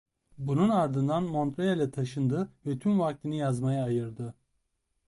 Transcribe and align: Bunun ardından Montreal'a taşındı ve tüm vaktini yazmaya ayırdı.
Bunun 0.37 0.69
ardından 0.69 1.23
Montreal'a 1.23 1.91
taşındı 1.91 2.49
ve 2.65 2.79
tüm 2.79 2.99
vaktini 2.99 3.37
yazmaya 3.37 3.83
ayırdı. 3.83 4.33